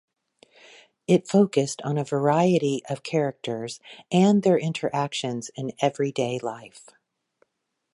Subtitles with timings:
[1.05, 3.79] It focused on a variety of characters
[4.11, 6.89] and their interactions in everyday life.